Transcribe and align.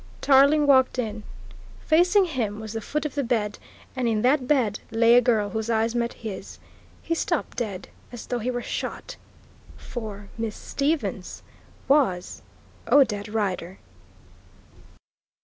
Tarling 0.19 0.65
walked 0.65 0.97
in. 0.97 1.21
Facing 1.85 2.25
him 2.25 2.59
was 2.59 2.73
the 2.73 2.81
foot 2.81 3.05
of 3.05 3.13
the 3.13 3.23
bed, 3.23 3.59
and 3.95 4.07
in 4.07 4.23
that 4.23 4.47
bed 4.47 4.79
lay 4.89 5.13
a 5.13 5.21
girl 5.21 5.51
whose 5.51 5.69
eyes 5.69 5.93
met 5.93 6.13
his. 6.25 6.57
He 7.03 7.13
stopped 7.13 7.57
dead 7.57 7.87
as 8.11 8.25
though 8.25 8.39
he 8.39 8.49
were 8.49 8.63
shot 8.63 9.15
For 9.77 10.29
"Miss 10.39 10.55
Stevens" 10.55 11.43
was 11.87 12.41
Odette 12.91 13.27
Rider! 13.27 13.77